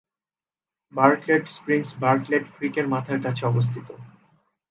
[0.93, 3.87] Bartlett Springs Bartlett ক্রিকের মাথার কাছে অবস্থিত।